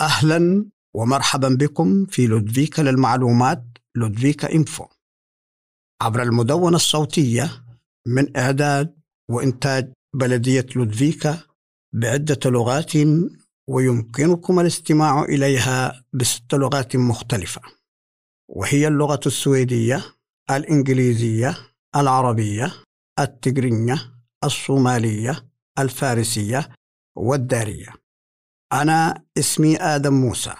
[0.00, 3.64] أهلا ومرحبا بكم في لودفيكا للمعلومات
[3.94, 4.84] لودفيكا إنفو.
[6.02, 7.64] عبر المدونة الصوتية
[8.06, 8.94] من إعداد
[9.30, 11.38] وإنتاج بلدية لودفيكا
[11.94, 12.92] بعدة لغات
[13.68, 17.60] ويمكنكم الاستماع إليها بست لغات مختلفة
[18.48, 20.04] وهي اللغة السويدية
[20.50, 21.56] الإنجليزية
[21.96, 22.72] العربية
[23.18, 24.12] التجرينية
[24.44, 26.68] الصومالية الفارسية
[27.16, 28.05] والدارية.
[28.72, 30.54] أنا اسمي آدم موسى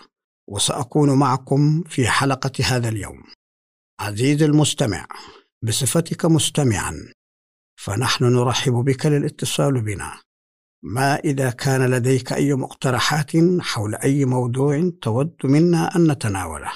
[0.49, 3.23] وسأكون معكم في حلقة هذا اليوم.
[4.01, 5.07] عزيزي المستمع
[5.63, 7.13] بصفتك مستمعا
[7.79, 10.21] فنحن نرحب بك للاتصال بنا.
[10.83, 16.73] ما إذا كان لديك أي مقترحات حول أي موضوع تود منا أن نتناوله.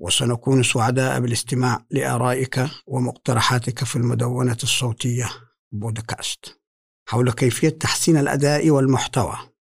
[0.00, 5.30] وسنكون سعداء بالاستماع لآرائك ومقترحاتك في المدونة الصوتية
[5.72, 6.60] بودكاست.
[7.08, 9.53] حول كيفية تحسين الأداء والمحتوى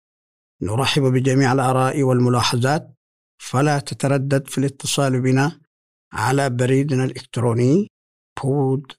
[0.63, 2.95] نرحب بجميع الآراء والملاحظات
[3.39, 5.61] فلا تتردد في الاتصال بنا
[6.13, 7.89] على بريدنا الإلكتروني
[8.43, 8.93] بود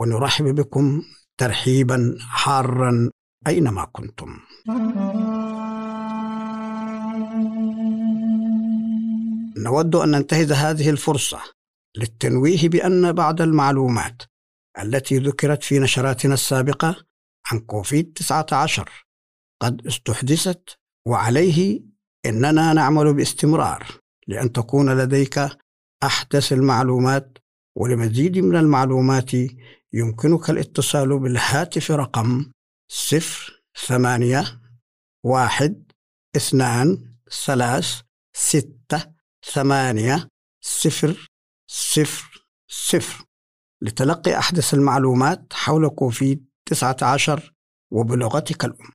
[0.00, 1.02] ونرحب بكم
[1.38, 3.10] ترحيبا حارا
[3.46, 4.38] أينما كنتم.
[9.56, 11.40] نود أن ننتهز هذه الفرصة
[11.96, 14.22] للتنويه بأن بعض المعلومات
[14.82, 16.96] التي ذكرت في نشراتنا السابقة
[17.46, 19.06] عن كوفيد 19
[19.62, 21.82] قد استحدثت وعليه
[22.26, 23.86] إننا نعمل باستمرار
[24.28, 25.40] لأن تكون لديك
[26.02, 27.38] أحدث المعلومات
[27.76, 29.30] ولمزيد من المعلومات
[29.92, 32.50] يمكنك الاتصال بالهاتف رقم
[32.88, 34.60] صفر ثمانية
[35.24, 35.92] واحد
[36.36, 37.14] اثنان
[37.46, 38.00] ثلاث
[38.36, 39.14] ستة
[39.52, 40.28] ثمانية
[40.64, 41.28] صفر
[41.70, 43.24] صفر صفر.
[43.82, 47.54] لتلقي أحدث المعلومات حول كوفيد 19
[47.92, 48.92] وبلغتك الأم.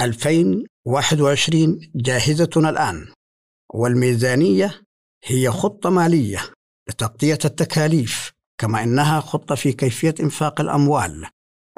[0.00, 3.12] 2021 جاهزة الآن.
[3.74, 4.82] والميزانية
[5.24, 6.52] هي خطة مالية
[6.88, 11.30] لتغطية التكاليف كما إنها خطة في كيفية إنفاق الأموال.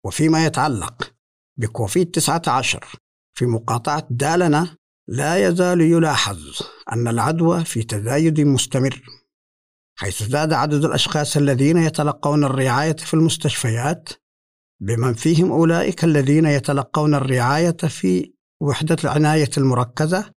[0.04, 1.14] وفيما يتعلق
[1.56, 2.98] بكوفيد 19
[3.34, 4.76] في مقاطعة دالنا
[5.08, 6.60] لا يزال يلاحظ
[6.92, 9.02] أن العدوى في تزايد مستمر.
[10.00, 14.08] حيث زاد عدد الأشخاص الذين يتلقون الرعاية في المستشفيات
[14.80, 20.30] بمن فيهم أولئك الذين يتلقون الرعاية في وحدة العناية المركزة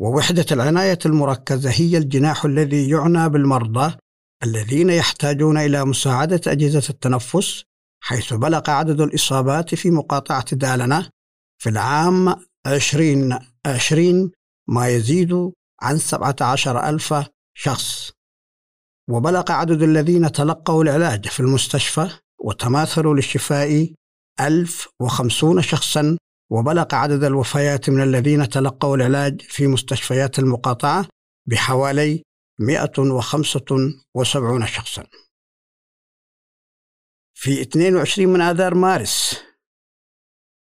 [0.00, 3.96] ووحدة العناية المركزة هي الجناح الذي يعنى بالمرضى
[4.42, 7.62] الذين يحتاجون إلى مساعدة أجهزة التنفس
[8.02, 11.10] حيث بلغ عدد الإصابات في مقاطعة دالنا
[11.62, 12.36] في العام
[12.66, 14.30] 2020
[14.68, 15.52] ما يزيد
[15.82, 17.14] عن 17 ألف
[17.54, 18.15] شخص.
[19.10, 22.10] وبلغ عدد الذين تلقوا العلاج في المستشفى
[22.44, 23.92] وتماثلوا للشفاء
[24.40, 26.18] 1050 شخصا
[26.50, 31.08] وبلغ عدد الوفيات من الذين تلقوا العلاج في مستشفيات المقاطعة
[31.48, 32.22] بحوالي
[32.60, 35.06] 175 شخصا.
[37.34, 39.42] في 22 من آذار مارس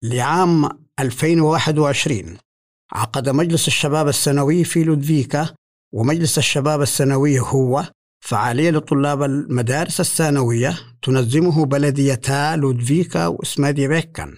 [0.03, 0.69] لعام
[1.01, 2.39] 2021
[2.93, 5.55] عقد مجلس الشباب السنوي في لودفيكا
[5.95, 14.37] ومجلس الشباب السنوي هو فعالية لطلاب المدارس الثانوية تنظمه بلديتا لودفيكا وإسمادي بيكن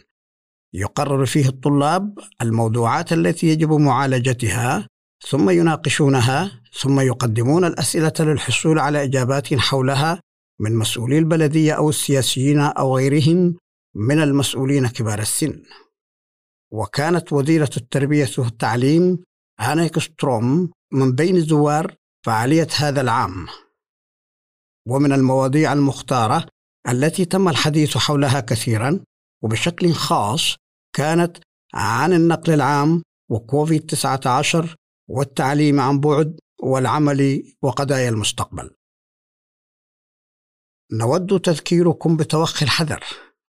[0.75, 4.87] يقرر فيه الطلاب الموضوعات التي يجب معالجتها
[5.29, 10.21] ثم يناقشونها ثم يقدمون الأسئلة للحصول على إجابات حولها
[10.61, 13.57] من مسؤولي البلدية أو السياسيين أو غيرهم
[13.95, 15.63] من المسؤولين كبار السن.
[16.73, 19.19] وكانت وزيرة التربية والتعليم
[19.61, 21.95] هانيك ستروم من بين زوار
[22.27, 23.47] فعالية هذا العام.
[24.89, 26.47] ومن المواضيع المختارة
[26.89, 29.05] التي تم الحديث حولها كثيرا
[29.43, 30.57] وبشكل خاص
[30.97, 31.37] كانت
[31.75, 34.77] عن النقل العام وكوفيد 19
[35.09, 38.71] والتعليم عن بعد والعمل وقضايا المستقبل.
[40.93, 43.05] نود تذكيركم بتوخي الحذر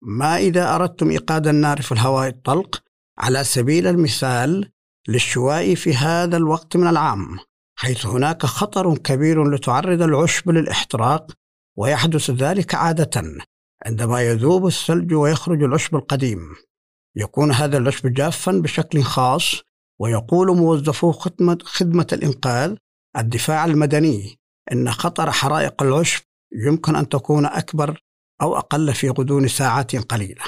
[0.02, 2.82] ما إذا أردتم إيقاد النار في الهواء الطلق
[3.18, 4.72] على سبيل المثال
[5.08, 7.38] للشواء في هذا الوقت من العام
[7.80, 11.32] حيث هناك خطر كبير لتعرض العشب للإحتراق
[11.78, 13.22] ويحدث ذلك عادة
[13.86, 16.40] عندما يذوب الثلج ويخرج العشب القديم.
[17.16, 19.54] يكون هذا العشب جافا بشكل خاص
[20.00, 22.76] ويقول موظفو خدمة, خدمة الإنقاذ
[23.16, 24.38] الدفاع المدني
[24.72, 26.22] إن خطر حرائق العشب
[26.66, 28.02] يمكن أن تكون أكبر
[28.42, 30.44] أو أقل في غضون ساعات قليلة.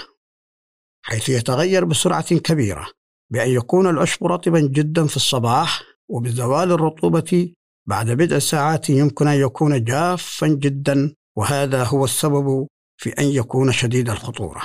[1.02, 2.86] حيث يتغير بسرعة كبيرة
[3.30, 7.54] بأن يكون العشب رطبا جدا في الصباح وبزوال الرطوبة
[7.88, 12.66] بعد بضع ساعات يمكن أن يكون جافا جدا وهذا هو السبب
[12.96, 14.62] في أن يكون شديد الخطورة.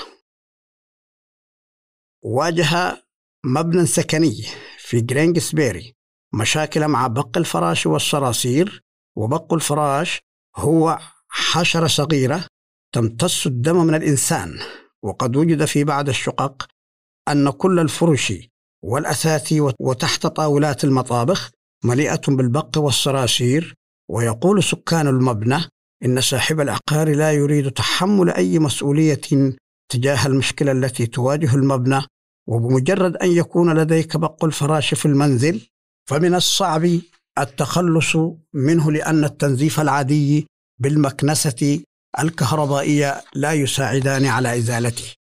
[2.24, 3.04] واجه
[3.46, 4.46] مبنى سكني
[4.78, 5.96] في جرينجسبيري
[6.34, 8.84] مشاكل مع بق الفراش والصراصير
[9.16, 10.20] وبق الفراش
[10.56, 12.48] هو حشرة صغيرة
[12.94, 14.60] تمتص الدم من الإنسان
[15.04, 16.68] وقد وجد في بعض الشقق
[17.28, 18.34] أن كل الفرش
[18.88, 21.52] والأثاث وتحت طاولات المطابخ
[21.84, 23.74] مليئة بالبق والصراصير
[24.10, 25.60] ويقول سكان المبنى
[26.06, 29.22] إن صاحب العقار لا يريد تحمل أي مسؤولية
[29.90, 32.02] تجاه المشكلة التي تواجه المبنى
[32.48, 35.62] وبمجرد أن يكون لديك بق الفراش في المنزل
[36.10, 37.00] فمن الصعب
[37.40, 38.18] التخلص
[38.54, 40.48] منه لأن التنظيف العادي
[40.80, 41.80] بالمكنسة
[42.20, 45.17] الكهربائية لا يساعدان على إزالته.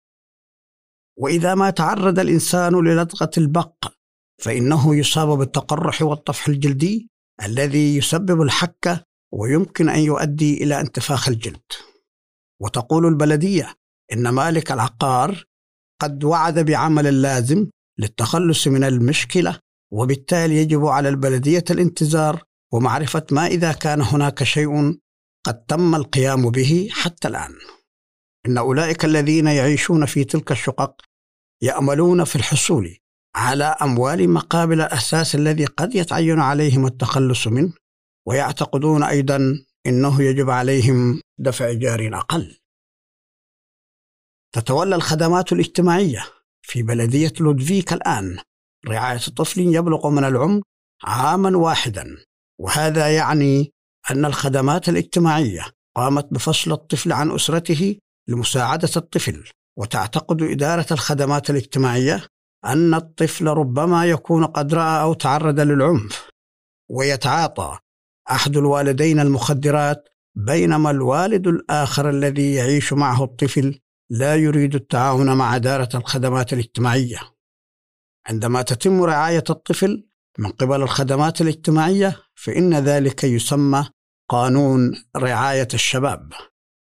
[1.19, 3.94] وإذا ما تعرض الإنسان للدغة البق
[4.42, 7.10] فإنه يصاب بالتقرح والطفح الجلدي
[7.44, 11.71] الذي يسبب الحكة ويمكن أن يؤدي إلى انتفاخ الجلد.
[12.62, 13.74] وتقول البلدية
[14.13, 15.46] إن مالك العقار
[16.01, 17.67] قد وعد بعمل اللازم
[18.00, 19.60] للتخلص من المشكلة
[19.91, 22.43] وبالتالي يجب على البلدية الانتظار
[22.74, 25.00] ومعرفة ما إذا كان هناك شيء
[25.46, 27.51] قد تم القيام به حتى الآن.
[28.45, 31.01] إن أولئك الذين يعيشون في تلك الشقق
[31.62, 32.97] يأملون في الحصول
[33.35, 37.73] على أموال مقابل الأساس الذي قد يتعين عليهم التخلص منه
[38.27, 42.57] ويعتقدون أيضا أنه يجب عليهم دفع جار أقل.
[44.55, 46.25] تتولى الخدمات الاجتماعية
[46.62, 48.38] في بلدية لودفيك الآن
[48.88, 50.62] رعاية طفل يبلغ من العمر
[51.03, 52.17] عاما واحدا
[52.59, 53.71] وهذا يعني
[54.12, 57.97] أن الخدمات الاجتماعية قامت بفصل الطفل عن أسرته
[58.27, 59.44] لمساعدة الطفل.
[59.77, 62.27] وتعتقد إدارة الخدمات الاجتماعية
[62.65, 66.30] أن الطفل ربما يكون قد رأى أو تعرض للعنف.
[66.89, 67.80] ويتعاطى
[68.32, 75.89] أحد الوالدين المخدرات بينما الوالد الآخر الذي يعيش معه الطفل لا يريد التعاون مع إدارة
[75.96, 77.20] الخدمات الاجتماعية.
[78.27, 80.08] عندما تتم رعاية الطفل
[80.39, 83.89] من قبل الخدمات الاجتماعية فإن ذلك يسمى
[84.30, 86.34] قانون رعاية الشباب.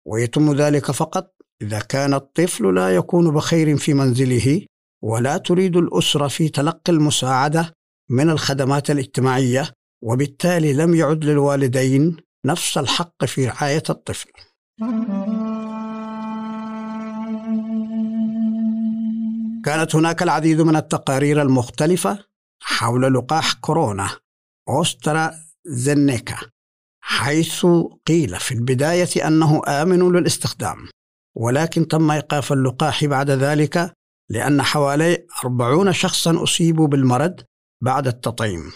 [0.08, 4.65] ويتم ذلك فقط إذا كان الطفل لا يكون بخير في منزله
[5.03, 7.74] ولا تريد الأسرة في تلقي المساعدة
[8.10, 9.72] من الخدمات الاجتماعية
[10.03, 14.29] وبالتالي لم يعد للوالدين نفس الحق في رعاية الطفل.
[19.65, 22.25] كانت هناك العديد من التقارير المختلفة
[22.62, 24.10] حول لقاح كورونا
[24.70, 25.31] أوسترا
[25.65, 26.38] زنيكا
[27.01, 27.65] حيث
[28.08, 30.88] قيل في البداية أنه آمن للاستخدام
[31.36, 33.93] ولكن تم إيقاف اللقاح بعد ذلك
[34.29, 37.41] لأن حوالي أربعون شخصا أصيبوا بالمرض
[37.84, 38.72] بعد التطعيم.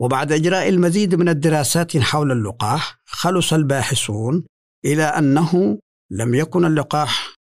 [0.00, 4.44] وبعد إجراء المزيد من الدراسات حول اللقاح خلص الباحثون
[4.84, 5.78] إلى أنه
[6.10, 7.34] لم يكن اللقاح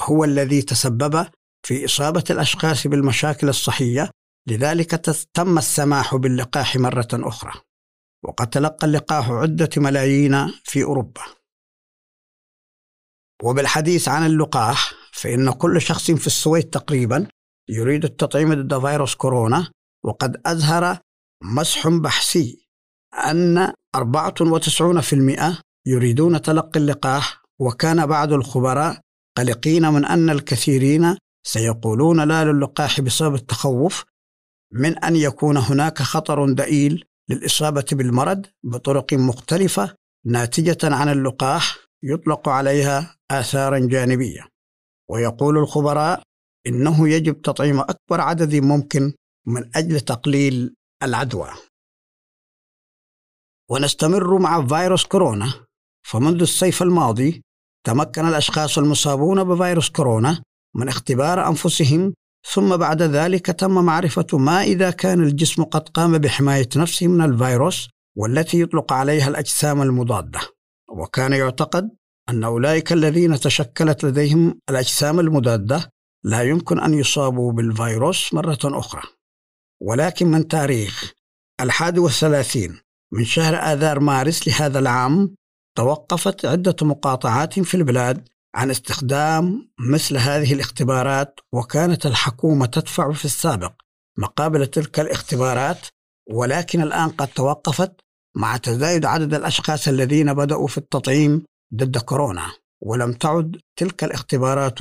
[0.00, 1.26] هو الذي تسبب
[1.66, 4.10] في إصابة الأشخاص بالمشاكل الصحية
[4.48, 4.90] لذلك
[5.34, 7.52] تم السماح باللقاح مرة أخرى.
[8.24, 11.22] وقد تلقى اللقاح عدة ملايين في أوروبا.
[13.42, 17.28] وبالحديث عن اللقاح فإن كل شخص في السويد تقريبا
[17.68, 19.70] يريد التطعيم ضد فيروس كورونا
[20.04, 20.98] وقد أظهر
[21.42, 22.68] مسح بحثي
[23.14, 29.00] أن 94% يريدون تلقي اللقاح وكان بعض الخبراء
[29.36, 31.16] قلقين من أن الكثيرين
[31.46, 34.04] سيقولون لا للقاح بسبب التخوف
[34.72, 39.94] من أن يكون هناك خطر دئيل للإصابة بالمرض بطرق مختلفة
[40.26, 44.48] ناتجة عن اللقاح يطلق عليها آثارا جانبية.
[45.10, 46.22] ويقول الخبراء
[46.66, 49.12] إنه يجب تطعيم أكبر عدد ممكن
[49.46, 51.50] من أجل تقليل العدوى.
[53.70, 55.66] ونستمر مع فيروس كورونا.
[56.06, 57.42] فمنذ الصيف الماضي
[57.86, 60.42] تمكن الأشخاص المصابون بفيروس كورونا
[60.76, 62.14] من اختبار أنفسهم
[62.52, 67.88] ثم بعد ذلك تم معرفة ما إذا كان الجسم قد قام بحماية نفسه من الفيروس
[68.16, 70.40] والتي يطلق عليها الأجسام المضادة.
[70.88, 71.90] وكان يعتقد
[72.28, 75.90] أن أولئك الذين تشكلت لديهم الأجسام المضادة
[76.24, 79.02] لا يمكن أن يصابوا بالفيروس مرة أخرى.
[79.80, 81.12] ولكن من تاريخ
[81.60, 82.78] الحادي والثلاثين
[83.12, 85.34] من شهر آذار مارس لهذا العام
[85.76, 93.72] توقفت عدة مقاطعات في البلاد عن استخدام مثل هذه الاختبارات وكانت الحكومة تدفع في السابق
[94.18, 95.86] مقابل تلك الاختبارات
[96.30, 97.92] ولكن الآن قد توقفت
[98.36, 101.44] مع تزايد عدد الأشخاص الذين بدأوا في التطعيم
[101.74, 104.78] ضد كورونا ولم تعد تلك الاختبارات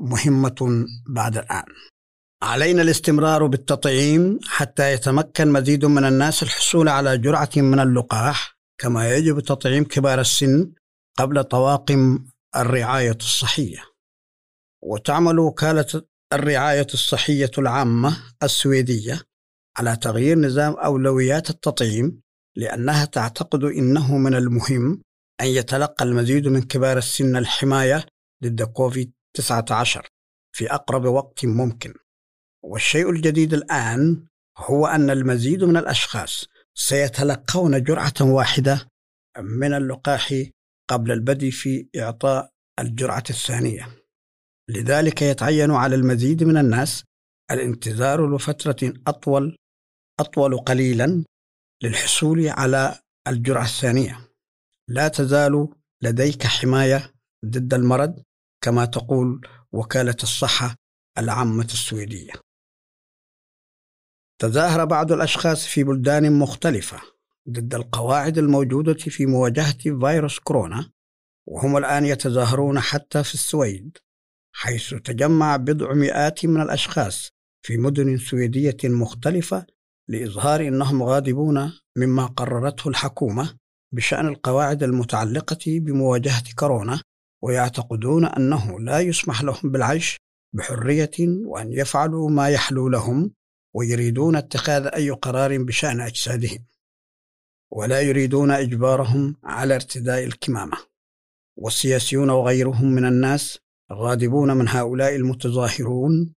[0.00, 1.64] مهمة بعد الآن.
[2.42, 9.40] علينا الاستمرار بالتطعيم حتى يتمكن مزيد من الناس الحصول على جرعة من اللقاح كما يجب
[9.40, 10.72] تطعيم كبار السن
[11.18, 12.24] قبل طواقم
[12.56, 13.84] الرعاية الصحية.
[14.82, 19.20] وتعمل وكالة الرعاية الصحية العامة السويدية
[19.78, 22.20] على تغيير نظام أولويات التطعيم
[22.56, 25.02] لأنها تعتقد إنه من المهم
[25.40, 28.06] أن يتلقى المزيد من كبار السن الحماية
[28.44, 30.08] ضد كوفيد 19
[30.52, 31.94] في أقرب وقت ممكن.
[32.62, 34.26] والشيء الجديد الآن
[34.58, 38.88] هو أن المزيد من الأشخاص سيتلقون جرعة واحدة
[39.38, 40.34] من اللقاح
[40.90, 43.88] قبل البدء في إعطاء الجرعة الثانية.
[44.70, 47.04] لذلك يتعين على المزيد من الناس
[47.50, 49.56] الانتظار لفترة أطول
[50.20, 51.24] أطول قليلا
[51.82, 52.98] للحصول على
[53.28, 54.28] الجرعة الثانية.
[54.88, 55.68] لا تزال
[56.02, 57.12] لديك حماية
[57.46, 58.22] ضد المرض
[58.64, 60.76] كما تقول وكالة الصحة
[61.18, 62.32] العامة السويدية.
[64.40, 67.13] تظاهر بعض الأشخاص في بلدان مختلفة
[67.50, 70.90] ضد القواعد الموجودة في مواجهة فيروس كورونا
[71.46, 73.98] وهم الآن يتظاهرون حتى في السويد
[74.54, 77.30] حيث تجمع بضع مئات من الأشخاص
[77.62, 79.66] في مدن سويدية مختلفة
[80.08, 83.56] لإظهار أنهم غاضبون مما قررته الحكومة
[83.94, 87.00] بشأن القواعد المتعلقة بمواجهة كورونا
[87.42, 90.16] ويعتقدون أنه لا يسمح لهم بالعيش
[90.54, 93.34] بحرية وأن يفعلوا ما يحلو لهم
[93.74, 96.64] ويريدون اتخاذ أي قرار بشأن أجسادهم.
[97.74, 100.76] ولا يريدون إجبارهم على ارتداء الكمامة.
[101.56, 103.58] والسياسيون وغيرهم من الناس
[103.92, 106.34] غاضبون من هؤلاء المتظاهرون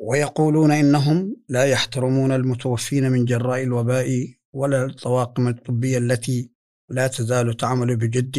[0.00, 6.50] ويقولون إنهم لا يحترمون المتوفين من جراء الوباء ولا الطواقم الطبية التي
[6.90, 8.36] لا تزال تعمل بجد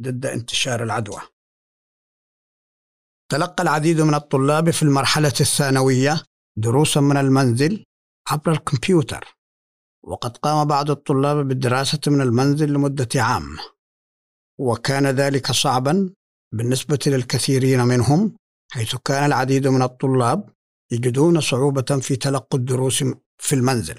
[0.00, 1.20] ضد انتشار العدوى.
[3.30, 6.22] تلقى العديد من الطلاب في المرحلة الثانوية
[6.56, 7.84] دروسا من المنزل
[8.28, 9.37] عبر الكمبيوتر.
[10.04, 13.56] وقد قام بعض الطلاب بالدراسة من المنزل لمدة عام
[14.58, 16.10] وكان ذلك صعبا
[16.54, 18.36] بالنسبة للكثيرين منهم
[18.72, 20.50] حيث كان العديد من الطلاب
[20.92, 23.04] يجدون صعوبة في تلقي الدروس
[23.38, 23.98] في المنزل.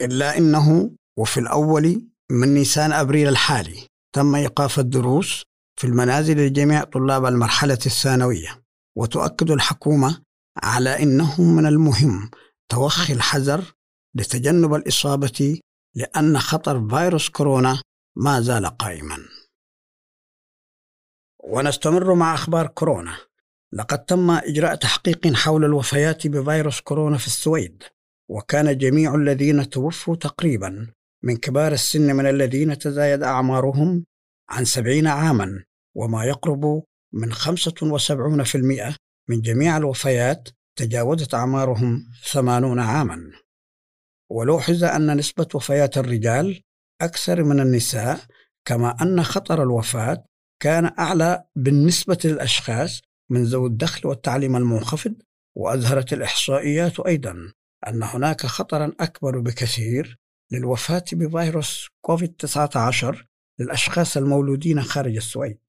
[0.00, 5.44] إلا أنه وفي الأول من نيسان أبريل الحالي تم إيقاف الدروس
[5.80, 8.62] في المنازل لجميع طلاب المرحلة الثانوية
[8.98, 10.22] وتؤكد الحكومة
[10.62, 12.30] على أنه من المهم
[12.68, 13.74] توخي الحذر
[14.14, 15.60] لتجنب الإصابة
[15.94, 17.82] لأن خطر فيروس كورونا
[18.16, 19.18] ما زال قائما.
[21.44, 23.16] ونستمر مع أخبار كورونا.
[23.72, 27.82] لقد تم إجراء تحقيق حول الوفيات بفيروس كورونا في السويد
[28.28, 30.92] وكان جميع الذين توفوا تقريبا
[31.22, 34.04] من كبار السن من الذين تزايد أعمارهم
[34.48, 35.64] عن سبعين عاما
[35.94, 38.96] وما يقرب من خمسة وسبعون في المئة
[39.28, 43.32] من جميع الوفيات تجاوزت أعمارهم ثمانون عاما.
[44.32, 46.62] ولوحظ أن نسبة وفيات الرجال
[47.00, 48.20] أكثر من النساء
[48.64, 50.24] كما أن خطر الوفاة
[50.62, 55.14] كان أعلى بالنسبة للأشخاص من ذوي الدخل والتعليم المنخفض
[55.56, 57.52] وأظهرت الإحصائيات أيضا
[57.88, 60.18] أن هناك خطرا أكبر بكثير
[60.52, 63.16] للوفاة بفيروس كوفيد-19
[63.58, 65.60] للأشخاص المولودين خارج السويد.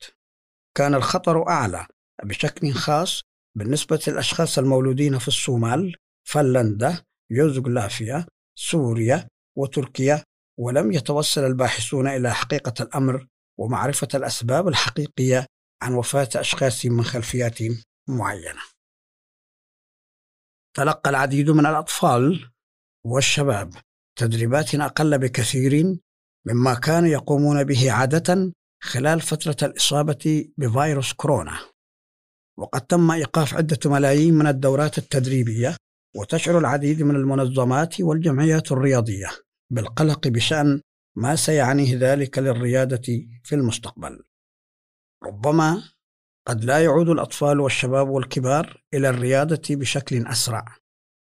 [0.77, 1.87] كان الخطر أعلى
[2.23, 3.21] بشكل خاص
[3.57, 8.25] بالنسبة للأشخاص المولودين في الصومال فنلندا يوغوسلافيا
[8.55, 10.23] سوريا وتركيا
[10.59, 13.27] ولم يتوصل الباحثون إلى حقيقة الأمر
[13.59, 15.45] ومعرفة الأسباب الحقيقية
[15.81, 17.59] عن وفاة أشخاص من خلفيات
[18.09, 18.61] معينة.
[20.75, 22.51] تلقى العديد من الأطفال
[23.05, 23.73] والشباب
[24.19, 25.99] تدريبات أقل بكثير
[26.47, 31.59] مما كانوا يقومون به عادة خلال فترة الإصابة بفيروس كورونا.
[32.57, 35.75] وقد تم إيقاف عدة ملايين من الدورات التدريبية
[36.15, 39.29] وتشعر العديد من المنظمات والجمعيات الرياضية
[39.69, 40.81] بالقلق بشأن
[41.15, 43.01] ما سيعنيه ذلك للريادة
[43.43, 44.23] في المستقبل.
[45.23, 45.83] ربما
[46.47, 50.65] قد لا يعود الأطفال والشباب والكبار إلى الرياضة بشكل أسرع،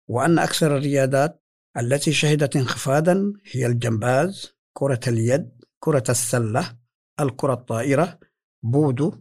[0.10, 1.44] وأن أكثر الرياضات
[1.78, 6.78] التي شهدت انخفاضا هي الجمباز، كرة اليد، كرة السلة،
[7.20, 8.20] الكرة الطائرة،
[8.64, 9.14] بودو،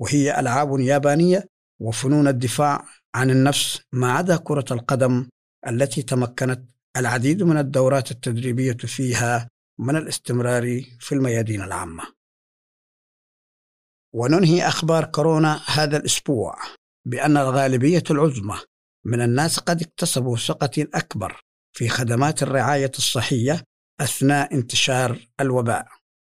[0.00, 1.48] وهي ألعاب يابانية
[1.80, 2.84] وفنون الدفاع
[3.14, 5.28] عن النفس ما عدا كرة القدم
[5.66, 6.64] التي تمكنت
[6.96, 12.04] العديد من الدورات التدريبية فيها من الاستمرار في الميادين العامة.
[14.14, 16.56] وننهي أخبار كورونا هذا الأسبوع
[17.06, 18.60] بأن الغالبية العظمى
[19.04, 21.40] من الناس قد اكتسبوا ثقة أكبر
[21.76, 23.64] في خدمات الرعاية الصحية
[24.00, 25.88] أثناء انتشار الوباء،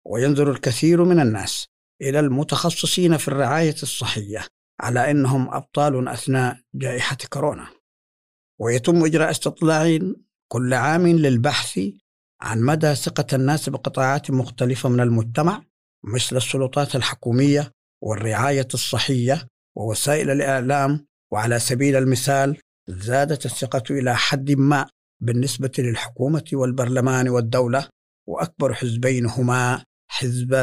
[0.06, 1.66] وينظر الكثير من الناس
[2.02, 4.46] إلى المتخصصين في الرعاية الصحية
[4.80, 7.66] على أنهم أبطال أثناء جائحة كورونا.
[8.60, 9.98] ويتم إجراء استطلاع
[10.48, 11.80] كل عام للبحث
[12.40, 15.62] عن مدى ثقة الناس بقطاعات مختلفة من المجتمع
[16.04, 24.86] مثل السلطات الحكومية والرعاية الصحية ووسائل الإعلام وعلى سبيل المثال زادت الثقة إلى حد ما
[25.20, 27.88] بالنسبة للحكومة والبرلمان والدولة
[28.26, 30.54] وأكبر حزبين هما حزب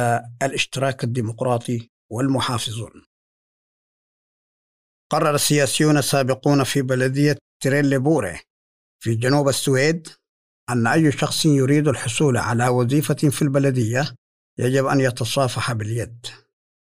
[0.43, 2.91] الاشتراك الديمقراطي والمحافظون.
[5.13, 8.39] قرر السياسيون السابقون في بلدية تريليبوري
[9.04, 10.08] في جنوب السويد
[10.69, 14.15] أن أي شخص يريد الحصول على وظيفة في البلدية
[14.60, 16.26] يجب أن يتصافح باليد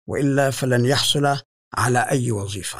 [0.07, 1.37] وإلا فلن يحصل
[1.73, 2.79] على أي وظيفة.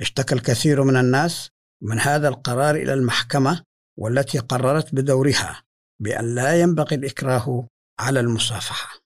[0.00, 1.48] اشتكى الكثير من الناس
[1.82, 3.62] من هذا القرار إلى المحكمة
[3.98, 5.62] والتي قررت بدورها
[6.00, 7.66] بأن لا ينبغي الإكراه
[8.00, 8.98] على المصافحة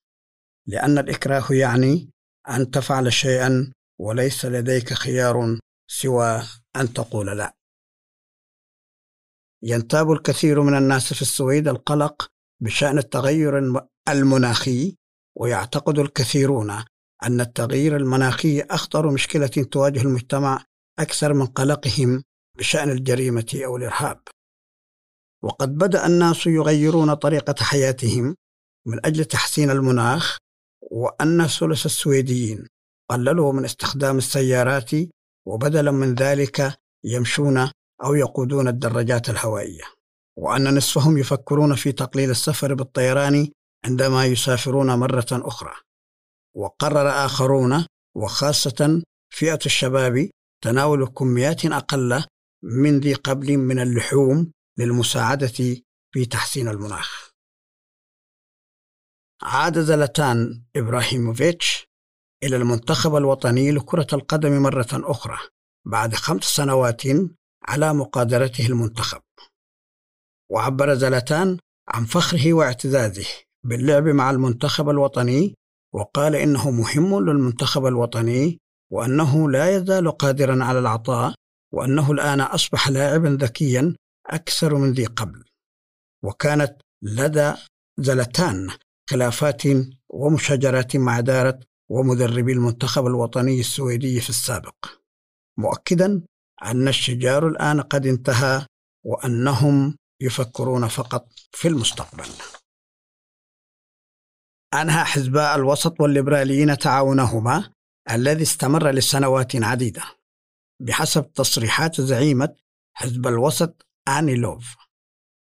[0.68, 2.10] لأن الإكراه يعني
[2.48, 3.72] أن تفعل شيئا
[4.04, 5.58] وليس لديك خيار
[5.90, 6.42] سوى
[6.76, 7.56] أن تقول لا.
[9.62, 12.26] ينتاب الكثير من الناس في السويد القلق
[12.62, 13.58] بشأن التغير
[14.08, 14.96] المناخي
[15.36, 16.70] ويعتقد الكثيرون
[17.22, 20.64] أن التغيير المناخي أخطر مشكلة تواجه المجتمع
[20.98, 22.22] أكثر من قلقهم
[22.58, 24.20] بشأن الجريمة أو الإرهاب.
[25.42, 28.36] وقد بدأ الناس يغيرون طريقة حياتهم
[28.86, 30.38] من أجل تحسين المناخ
[30.82, 32.73] وأن ثلث السويديين
[33.10, 34.90] قللوا من استخدام السيارات
[35.46, 37.70] وبدلا من ذلك يمشون
[38.04, 39.84] أو يقودون الدراجات الهوائية.
[40.38, 43.48] وأن نصفهم يفكرون في تقليل السفر بالطيران
[43.84, 45.74] عندما يسافرون مرة أخرى.
[46.56, 47.86] وقرر آخرون
[48.16, 49.02] وخاصة
[49.34, 50.30] فئة الشباب
[50.64, 52.24] تناول كميات أقل
[52.62, 57.30] من ذي قبل من اللحوم للمساعدة في تحسين المناخ.
[59.42, 61.86] عاد زلتان إبراهيموفيتش
[62.42, 65.38] إلى المنتخب الوطني لكرة القدم مرة أخرى
[65.86, 67.02] بعد خمس سنوات
[67.62, 69.20] على مقادرته المنتخب.
[70.50, 73.26] وعبر زلتان عن فخره واعتزازه
[73.64, 75.54] باللعب مع المنتخب الوطني
[75.94, 78.58] وقال إنه مهم للمنتخب الوطني
[78.92, 81.34] وأنه لا يزال قادرا على العطاء
[81.72, 85.44] وأنه الآن أصبح لاعبا ذكيا أكثر من ذي قبل.
[86.24, 87.54] وكانت لدى
[87.98, 88.70] زلتان
[89.10, 89.62] خلافات
[90.08, 91.60] ومشاجرات مع دارة
[91.94, 94.86] ومدربي المنتخب الوطني السويدي في السابق
[95.58, 96.22] مؤكدا
[96.64, 98.66] أن الشجار الآن قد انتهى
[99.04, 102.28] وأنهم يفكرون فقط في المستقبل.
[104.74, 107.70] أنهى حزباء الوسط والليبراليين تعاونهما
[108.10, 110.02] الذي استمر لسنوات عديدة
[110.80, 112.54] بحسب تصريحات زعيمة
[112.96, 114.76] حزب الوسط آني لوف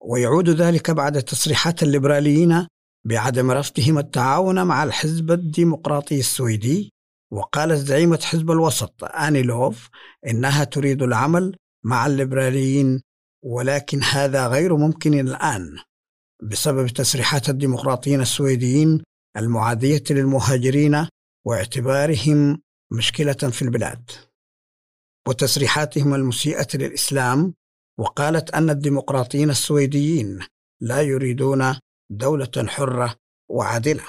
[0.02, 2.68] ويعود ذلك بعد تصريحات الليبراليين
[3.06, 6.94] بعدم رفضهم التعاون مع الحزب الديمقراطي السويدي.
[7.32, 9.90] وقالت زعيمة حزب الوسط آني لوف
[10.28, 13.02] إنها تريد العمل مع الليبراليين
[13.46, 15.78] ولكن هذا غير ممكن الآن
[16.44, 19.04] بسبب تصريحات الديمقراطيين السويديين
[19.38, 21.08] المعادية للمهاجرين
[21.46, 24.12] واعتبارهم مشكلة في البلاد.
[25.28, 27.54] وتصريحاتهم المسيئة للإسلام
[28.00, 30.40] وقالت أن الديمقراطيين السويديين
[30.82, 31.76] لا يريدون
[32.10, 33.16] دولة حرة
[33.50, 34.04] وعادلة.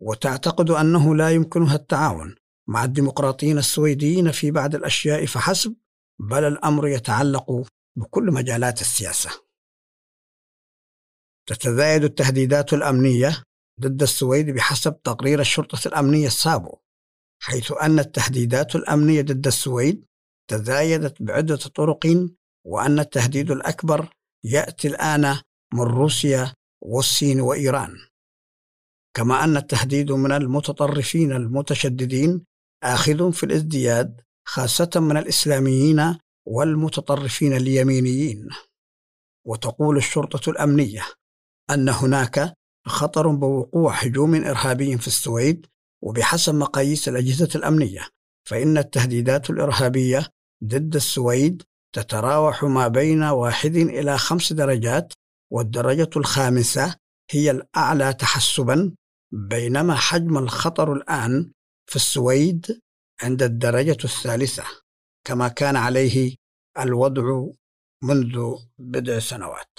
[0.00, 2.36] وتعتقد أنه لا يمكنها التعاون
[2.68, 5.76] مع الديمقراطيين السويديين في بعض الأشياء فحسب
[6.20, 9.30] بل الأمر يتعلق بكل مجالات السياسة.
[11.48, 13.42] تتزايد التهديدات الأمنية
[13.80, 16.78] ضد السويد بحسب تقرير الشرطة الأمنية السابق
[17.42, 20.04] حيث أن التهديدات الأمنية ضد السويد
[20.50, 22.30] تزايدت بعدة طرق
[22.66, 24.08] وأن التهديد الأكبر
[24.44, 25.38] يأتي الآن
[25.74, 27.96] من روسيا والصين وإيران.
[29.16, 32.44] كما أن التهديد من المتطرفين المتشددين
[32.82, 38.48] آخذ في الازدياد خاصة من الإسلاميين والمتطرفين اليمينيين.
[39.46, 41.02] وتقول الشرطة الأمنية
[41.70, 42.54] أن هناك
[42.86, 45.66] خطر بوقوع هجوم إرهابي في السويد
[46.02, 48.08] وبحسب مقاييس الأجهزة الأمنية
[48.48, 50.26] فإن التهديدات الإرهابية
[50.64, 51.62] ضد السويد
[51.94, 55.12] تتراوح ما بين واحد إلى خمس درجات
[55.52, 56.96] والدرجة الخامسة
[57.30, 58.94] هي الأعلى تحسبا
[59.32, 61.52] بينما حجم الخطر الآن
[61.90, 62.80] في السويد
[63.22, 64.64] عند الدرجة الثالثة
[65.26, 66.36] كما كان عليه
[66.78, 67.22] الوضع
[68.02, 69.78] منذ بضع سنوات.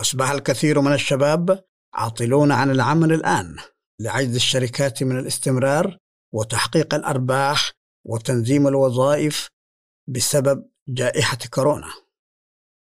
[0.00, 3.56] أصبح الكثير من الشباب عاطلون عن العمل الآن
[4.00, 5.98] لعجز الشركات من الاستمرار
[6.34, 7.72] وتحقيق الأرباح
[8.06, 9.48] وتنظيم الوظائف
[10.08, 11.92] بسبب جائحة كورونا.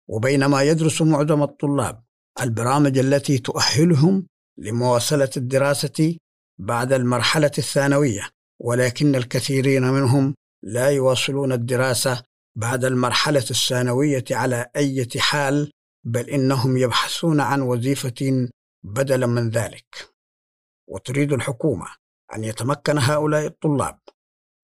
[0.10, 2.04] وبينما يدرس معظم الطلاب
[2.41, 6.17] البرامج التي تؤهلهم لمواصلة الدراسة
[6.60, 12.24] بعد المرحلة الثانوية ولكن الكثيرين منهم لا يواصلون الدراسة
[12.56, 15.72] بعد المرحلة الثانوية على أي حال
[16.04, 18.50] بل إنهم يبحثون عن وظيفة
[18.84, 20.10] بدلا من ذلك.
[20.88, 21.86] وتريد الحكومة
[22.36, 24.00] أن يتمكن هؤلاء الطلاب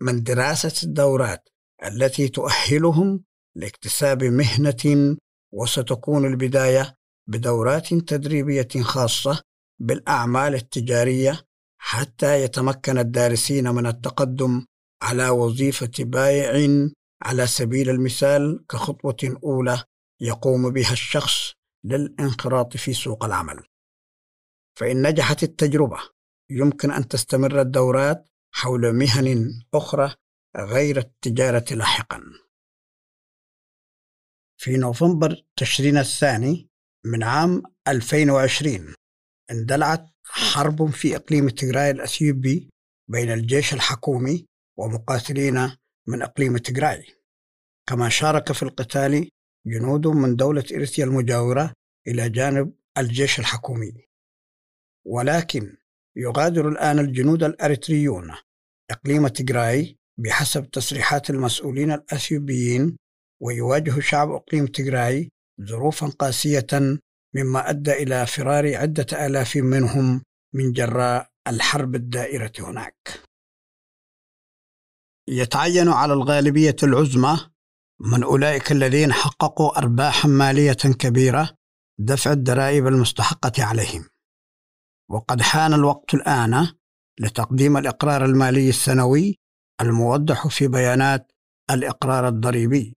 [0.01, 1.49] من دراسة الدورات
[1.85, 3.23] التي تؤهلهم
[3.55, 5.15] لاكتساب مهنة
[5.53, 6.95] وستكون البداية
[7.27, 9.41] بدورات تدريبية خاصة
[9.79, 11.41] بالأعمال التجارية
[11.81, 14.65] حتى يتمكن الدارسين من التقدم
[15.01, 16.89] على وظيفة بائع
[17.23, 19.83] على سبيل المثال كخطوة أولى
[20.21, 23.63] يقوم بها الشخص للانخراط في سوق العمل.
[24.79, 25.97] فإن نجحت التجربة
[26.49, 30.15] يمكن أن تستمر الدورات حول مهن أخرى
[30.57, 32.23] غير التجارة لاحقا.
[34.63, 36.69] في نوفمبر تشرين الثاني
[37.05, 38.93] من عام 2020
[39.51, 42.69] اندلعت حرب في إقليم تجراي الأثيوبي
[43.11, 44.45] بين الجيش الحكومي
[44.77, 45.71] ومقاتلين
[46.07, 47.05] من إقليم تجراي
[47.89, 49.29] كما شارك في القتال
[49.67, 51.73] جنود من دولة إريتريا المجاورة
[52.07, 54.07] إلى جانب الجيش الحكومي.
[55.05, 55.77] ولكن
[56.15, 58.31] يغادر الآن الجنود الأريتريون
[58.91, 62.97] إقليم تجراي بحسب تصريحات المسؤولين الأثيوبيين
[63.43, 65.29] ويواجه شعب إقليم تجراي
[65.61, 66.67] ظروفا قاسية
[67.35, 70.21] مما أدى إلى فرار عدة آلاف منهم
[70.55, 73.21] من جراء الحرب الدائرة هناك.
[75.29, 77.39] يتعين على الغالبية العظمى
[77.99, 81.55] من أولئك الذين حققوا أرباحا مالية كبيرة
[81.99, 84.09] دفع الضرائب المستحقة عليهم.
[85.09, 86.67] وقد حان الوقت الآن
[87.19, 89.39] لتقديم الإقرار المالي السنوي
[89.81, 91.31] الموضح في بيانات
[91.71, 92.95] الإقرار الضريبي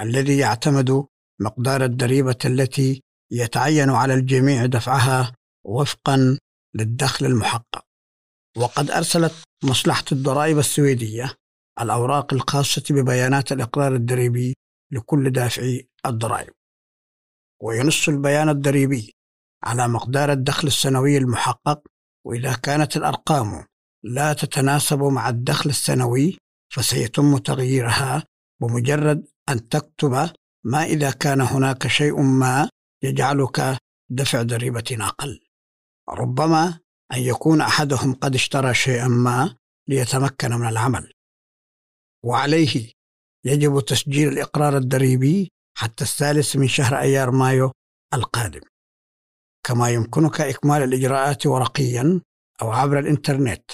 [0.00, 1.06] الذي يعتمد
[1.40, 5.32] مقدار الضريبة التي يتعين على الجميع دفعها
[5.64, 6.38] وفقا
[6.74, 7.84] للدخل المحقق.
[8.56, 9.32] وقد أرسلت
[9.64, 11.34] مصلحة الضرائب السويدية
[11.80, 14.54] الأوراق الخاصة ببيانات الإقرار الضريبي
[14.92, 16.52] لكل دافعي الضرائب.
[17.62, 19.12] وينص البيان الضريبي
[19.64, 21.82] على مقدار الدخل السنوي المحقق
[22.26, 23.64] وإذا كانت الأرقام
[24.04, 26.38] لا تتناسب مع الدخل السنوي
[26.72, 28.24] فسيتم تغييرها
[28.62, 30.30] بمجرد أن تكتب
[30.64, 32.70] ما إذا كان هناك شيء ما
[33.02, 33.78] يجعلك
[34.10, 35.40] دفع ضريبة أقل.
[36.08, 36.78] ربما
[37.12, 39.56] أن يكون أحدهم قد اشترى شيئا ما
[39.88, 41.12] ليتمكن من العمل.
[42.24, 42.92] وعليه
[43.44, 47.72] يجب تسجيل الإقرار الضريبي حتى الثالث من شهر أيار مايو
[48.14, 48.60] القادم.
[49.66, 52.20] كما يمكنك إكمال الإجراءات ورقيا
[52.62, 53.70] أو عبر الإنترنت.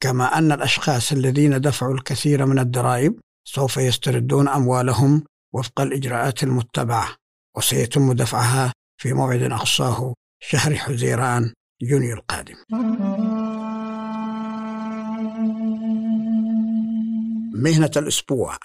[0.00, 7.16] كما أن الأشخاص الذين دفعوا الكثير من الضرائب سوف يستردون أموالهم وفق الإجراءات المتبعة
[7.56, 12.54] وسيتم دفعها في موعد أقصاه شهر حزيران يونيو القادم.
[17.54, 18.56] مهنة الأسبوع.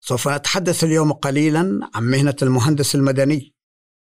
[0.00, 3.52] سوف نتحدث اليوم قليلا عن مهنة المهندس المدني.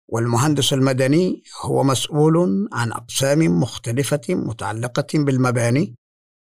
[0.08, 5.94] والمهندس المدني هو مسؤول عن أقسام مختلفة متعلقة بالمباني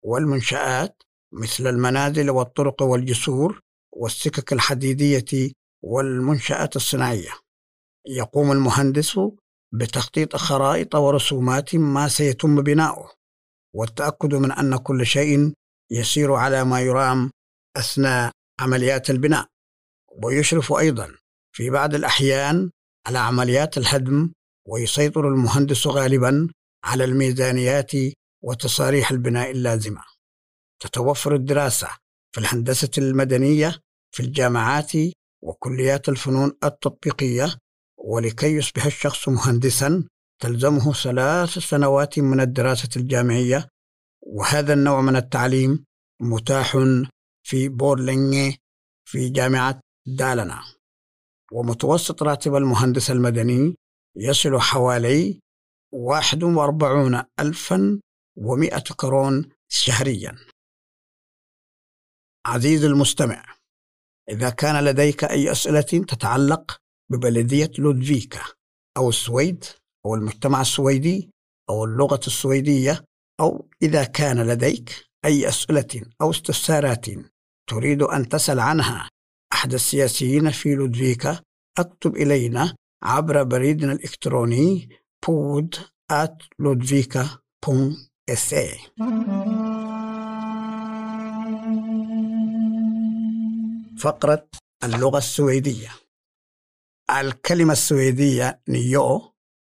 [0.04, 3.62] والمنشآت مثل المنازل والطرق والجسور
[3.94, 5.52] والسكك الحديدية
[5.84, 7.32] والمنشآت الصناعية.
[8.08, 9.20] يقوم المهندس
[9.74, 13.12] بتخطيط خرائط ورسومات ما سيتم بناؤه
[13.74, 15.54] والتأكد من أن كل شيء
[15.92, 17.32] يسير على ما يرام
[17.78, 19.46] أثناء عمليات البناء.
[20.24, 21.16] ويشرف أيضا
[21.56, 22.72] في بعض الأحيان
[23.08, 24.32] على عمليات الهدم
[24.68, 26.50] ويسيطر المهندس غالبا
[26.84, 27.92] على الميزانيات
[28.44, 30.02] وتصاريح البناء اللازمة.
[30.80, 31.90] تتوفر الدراسة
[32.32, 33.80] في الهندسة المدنية
[34.12, 34.92] في الجامعات
[35.44, 37.58] وكليات الفنون التطبيقية
[37.98, 40.04] ولكي يصبح الشخص مهندسا
[40.42, 43.68] تلزمه ثلاث سنوات من الدراسة الجامعية.
[44.22, 45.86] وهذا النوع من التعليم
[46.22, 46.78] متاح
[47.44, 48.52] في بورلينغ
[49.06, 50.63] في جامعة دالنا.
[51.52, 53.76] ومتوسط راتب المهندس المدني
[54.16, 55.40] يصل حوالي
[55.94, 58.00] واحد وأربعون ألفا
[58.38, 60.36] ومائة كرون شهريا.
[62.48, 63.46] عزيزي المستمع
[64.30, 66.78] إذا كان لديك أي أسئلة تتعلق
[67.12, 68.42] ببلدية لودفيكا
[68.98, 69.64] أو السويد
[70.06, 71.30] أو المجتمع السويدي
[71.70, 73.04] أو اللغة السويدية
[73.40, 77.06] أو إذا كان لديك أي أسئلة أو استفسارات
[77.70, 79.10] تريد أن تسأل عنها
[79.54, 81.40] أحد السياسيين في لودفيكا
[81.80, 84.90] أكتب إلينا عبر بريدنا الإلكتروني
[85.26, 85.76] بود
[86.10, 87.68] at ludvika.se
[93.98, 94.50] فقرة
[94.84, 95.90] اللغة السويدية.
[97.12, 99.34] الكلمة السويدية نيو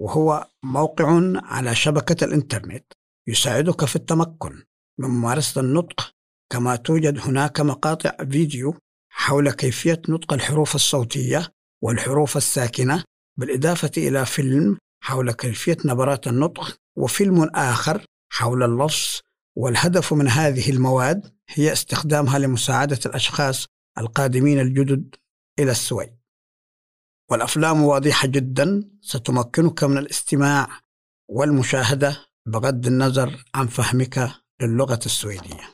[0.00, 2.92] وهو موقع على شبكة الإنترنت
[3.28, 4.62] يساعدك في التمكن
[5.00, 6.14] من ممارسة النطق
[6.52, 8.74] كما توجد هناك مقاطع فيديو
[9.12, 11.52] حول كيفية نطق الحروف الصوتية
[11.84, 13.04] والحروف الساكنة
[13.38, 19.20] بالإضافة إلى فيلم حول كيفية نبرات النطق وفيلم آخر حول اللفظ
[19.56, 23.66] والهدف من هذه المواد هي استخدامها لمساعدة الأشخاص
[23.98, 25.14] القادمين الجدد
[25.58, 26.18] إلى السويد
[27.30, 30.80] والأفلام واضحة جدا ستمكنك من الاستماع
[31.28, 34.30] والمشاهدة بغض النظر عن فهمك
[34.62, 35.72] للغة السويدية.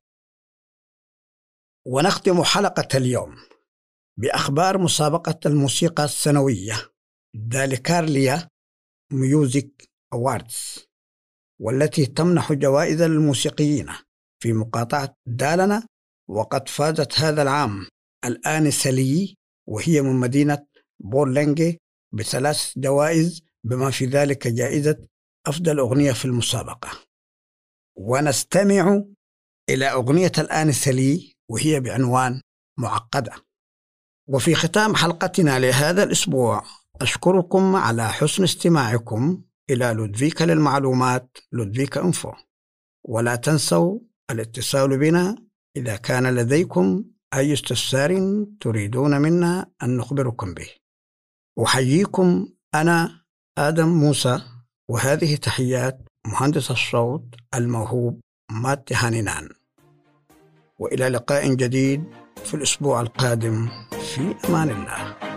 [1.86, 3.36] ونختم حلقة اليوم
[4.16, 6.90] بأخبار مسابقة الموسيقى السنوية.
[7.34, 8.48] Dalecarlia
[9.12, 10.88] Music Awards
[11.60, 13.88] والتي تمنح جوائز للموسيقيين
[14.42, 15.86] في مقاطعة دالنا
[16.28, 17.86] وقد فازت هذا العام
[18.24, 19.36] الآنسة لي
[19.68, 20.66] وهي من مدينة
[21.00, 21.80] بورلينجي
[22.14, 25.06] بثلاث جوائز بما في ذلك جائزة
[25.46, 26.90] أفضل أغنية في المسابقة.
[27.96, 29.02] ونستمع
[29.70, 32.40] إلى أغنية الآنسة لي وهي بعنوان
[32.78, 33.32] معقدة.
[34.28, 36.62] وفي ختام حلقتنا لهذا الأسبوع
[37.00, 42.32] أشكركم على حسن استماعكم إلى لودفيكا للمعلومات لودفيكا إنفو.
[43.04, 43.98] ولا تنسوا
[44.30, 45.36] الاتصال بنا
[45.76, 47.04] إذا كان لديكم
[47.34, 50.68] أي استفسار تريدون منا أن نخبركم به.
[51.64, 53.24] أحييكم أنا
[53.58, 54.40] آدم موسى
[54.90, 59.48] وهذه تحيات مهندس الصوت الموهوب مات هانينان.
[60.78, 62.04] وإلى لقاء جديد
[62.44, 65.33] في الأسبوع القادم في أمان الله.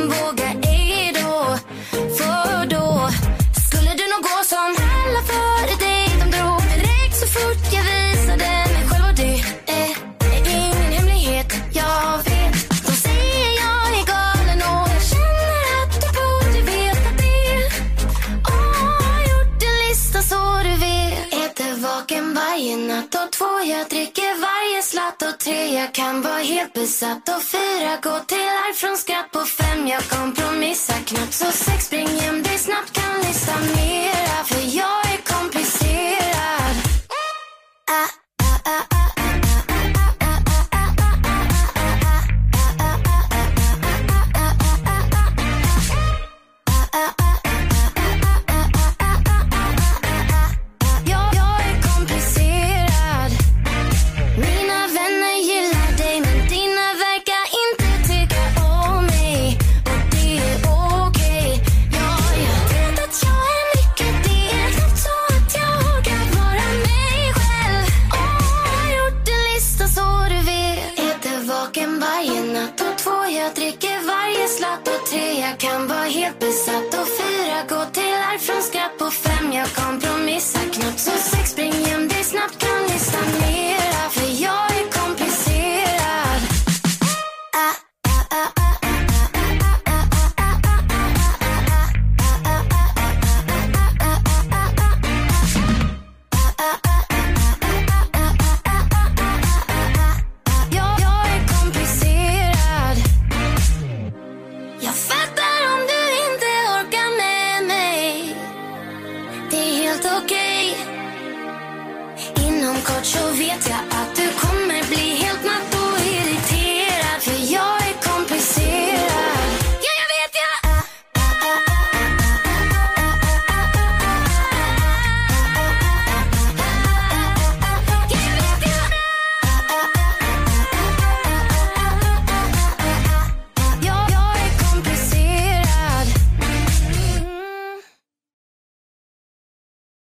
[0.00, 1.58] men våga ej då.
[1.92, 3.10] För då
[3.66, 6.08] skulle du nog gå som alla före dig.
[6.20, 9.36] De drog mig direkt så fort jag visade mig själv och det
[9.66, 9.92] är,
[10.46, 11.54] ingen hemlighet.
[11.72, 12.70] Jag vet.
[12.86, 17.66] De säger jag är galen och jag känner att du borde veta det.
[18.50, 21.34] Och har gjort en lista så du vet.
[21.44, 24.29] Äter vaken varje natt och två jag dricker
[25.72, 29.88] jag kan vara helt besatt och fyra gå till arv från skratt på fem.
[29.88, 35.20] Jag kompromissar knappt så sex spring hem dig snabbt kan lista mera för jag är
[35.34, 36.76] komplicerad.
[37.08, 38.19] Ah, ah.